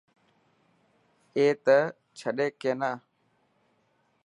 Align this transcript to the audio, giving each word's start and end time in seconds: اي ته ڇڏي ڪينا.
اي 1.35 1.45
ته 1.65 1.77
ڇڏي 2.17 2.47
ڪينا. 2.61 2.91